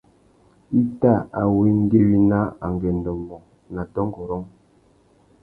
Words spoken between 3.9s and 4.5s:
dôngôrông.